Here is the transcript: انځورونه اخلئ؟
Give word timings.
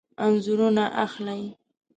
انځورونه 0.25 0.83
اخلئ؟ 1.05 1.41